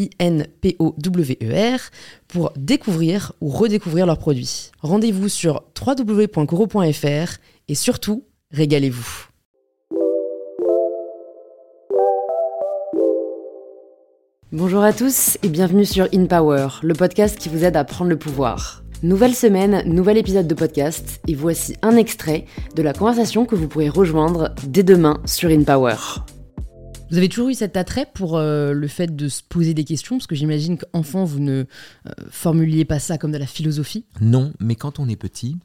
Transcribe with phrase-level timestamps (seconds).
[0.00, 1.80] I-N-P-O-W-E-R,
[2.28, 4.70] pour découvrir ou redécouvrir leurs produits.
[4.80, 9.26] Rendez-vous sur www.coro.fr et surtout, régalez-vous.
[14.52, 18.10] Bonjour à tous et bienvenue sur In Power, le podcast qui vous aide à prendre
[18.10, 18.82] le pouvoir.
[19.04, 23.68] Nouvelle semaine, nouvel épisode de podcast et voici un extrait de la conversation que vous
[23.68, 25.94] pourrez rejoindre dès demain sur In Power.
[27.10, 30.16] Vous avez toujours eu cet attrait pour euh, le fait de se poser des questions?
[30.18, 31.64] Parce que j'imagine qu'enfant, vous ne
[32.06, 34.04] euh, formuliez pas ça comme de la philosophie.
[34.20, 35.56] Non, mais quand on est petit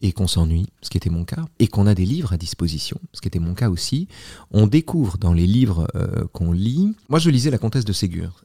[0.00, 2.98] et qu'on s'ennuie, ce qui était mon cas, et qu'on a des livres à disposition,
[3.12, 4.08] ce qui était mon cas aussi,
[4.50, 6.92] on découvre dans les livres euh, qu'on lit.
[7.08, 8.44] Moi, je lisais La Comtesse de Ségur.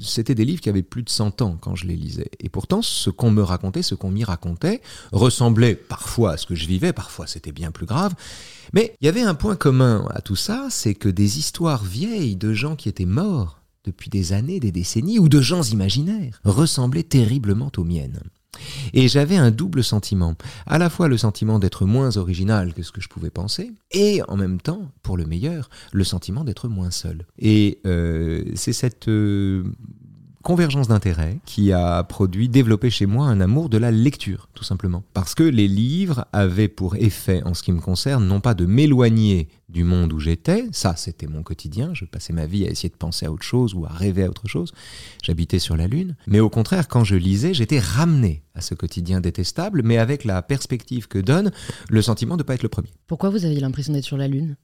[0.00, 2.30] C'était des livres qui avaient plus de 100 ans quand je les lisais.
[2.38, 6.54] Et pourtant, ce qu'on me racontait, ce qu'on m'y racontait, ressemblait parfois à ce que
[6.54, 8.14] je vivais, parfois c'était bien plus grave.
[8.72, 12.36] Mais il y avait un point commun à tout ça, c'est que des histoires vieilles
[12.36, 17.04] de gens qui étaient morts depuis des années, des décennies, ou de gens imaginaires, ressemblaient
[17.04, 18.20] terriblement aux miennes.
[18.92, 20.34] Et j'avais un double sentiment,
[20.66, 24.20] à la fois le sentiment d'être moins original que ce que je pouvais penser, et
[24.28, 27.26] en même temps, pour le meilleur, le sentiment d'être moins seul.
[27.38, 29.64] Et euh, c'est cette euh,
[30.46, 35.02] convergence d'intérêts qui a produit, développé chez moi un amour de la lecture, tout simplement.
[35.12, 38.64] Parce que les livres avaient pour effet, en ce qui me concerne, non pas de
[38.64, 42.88] m'éloigner du monde où j'étais, ça c'était mon quotidien, je passais ma vie à essayer
[42.88, 44.70] de penser à autre chose ou à rêver à autre chose,
[45.20, 49.20] j'habitais sur la Lune, mais au contraire, quand je lisais, j'étais ramené à ce quotidien
[49.20, 51.50] détestable, mais avec la perspective que donne
[51.90, 52.92] le sentiment de ne pas être le premier.
[53.08, 54.54] Pourquoi vous aviez l'impression d'être sur la Lune?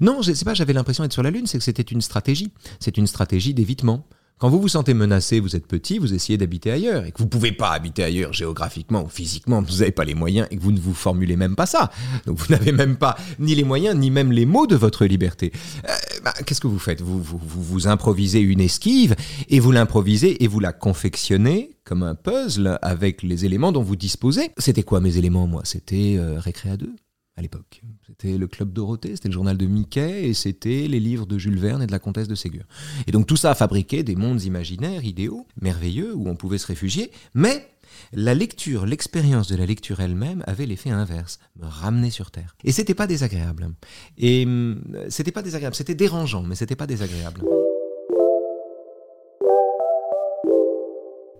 [0.00, 2.52] Non, je sais pas, j'avais l'impression d'être sur la Lune, c'est que c'était une stratégie,
[2.78, 4.06] c'est une stratégie d'évitement.
[4.42, 7.26] Quand vous vous sentez menacé, vous êtes petit, vous essayez d'habiter ailleurs, et que vous
[7.26, 10.60] ne pouvez pas habiter ailleurs géographiquement ou physiquement, vous n'avez pas les moyens, et que
[10.60, 11.92] vous ne vous formulez même pas ça.
[12.26, 15.52] Donc vous n'avez même pas ni les moyens, ni même les mots de votre liberté.
[15.88, 15.92] Euh,
[16.24, 17.02] bah, qu'est-ce que vous faites?
[17.02, 19.14] Vous, vous, vous, improvisez une esquive,
[19.48, 23.94] et vous l'improvisez, et vous la confectionnez comme un puzzle avec les éléments dont vous
[23.94, 24.50] disposez.
[24.58, 25.60] C'était quoi mes éléments, moi?
[25.62, 26.96] C'était euh, à deux?
[27.36, 27.82] À l'époque.
[28.06, 31.58] C'était le Club Dorothée, c'était le journal de Mickey et c'était les livres de Jules
[31.58, 32.64] Verne et de la comtesse de Ségur.
[33.06, 36.66] Et donc tout ça a fabriqué des mondes imaginaires, idéaux, merveilleux, où on pouvait se
[36.66, 37.68] réfugier, mais
[38.12, 42.56] la lecture, l'expérience de la lecture elle-même avait l'effet inverse, me ramener sur Terre.
[42.64, 43.70] Et c'était pas désagréable.
[44.18, 47.42] Et hum, c'était pas désagréable, c'était dérangeant, mais c'était pas désagréable.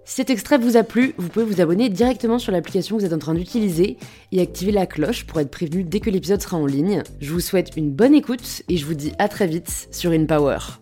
[0.05, 3.07] Si cet extrait vous a plu, vous pouvez vous abonner directement sur l'application que vous
[3.07, 3.97] êtes en train d'utiliser
[4.33, 7.03] et activer la cloche pour être prévenu dès que l'épisode sera en ligne.
[7.21, 10.82] Je vous souhaite une bonne écoute et je vous dis à très vite sur InPower.